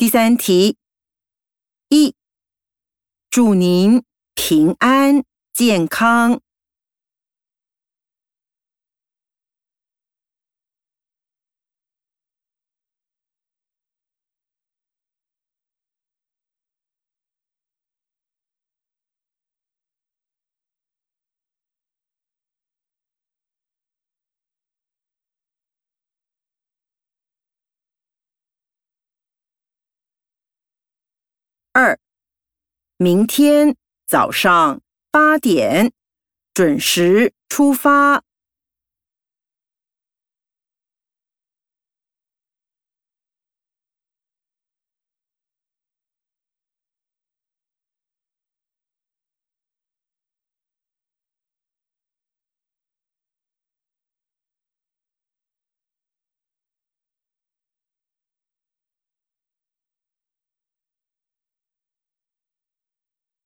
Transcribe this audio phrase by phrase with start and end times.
[0.00, 0.78] 第三题，
[1.90, 2.14] 一，
[3.28, 4.02] 祝您
[4.34, 6.40] 平安健康。
[31.72, 31.96] 二，
[32.96, 34.80] 明天早上
[35.12, 35.92] 八点
[36.52, 38.24] 准时出发。